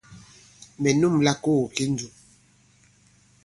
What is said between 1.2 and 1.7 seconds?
kogo